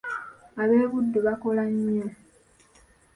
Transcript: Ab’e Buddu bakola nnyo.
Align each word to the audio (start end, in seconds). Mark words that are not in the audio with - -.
Ab’e 0.61 0.79
Buddu 0.91 1.19
bakola 1.25 1.63
nnyo. 1.71 2.07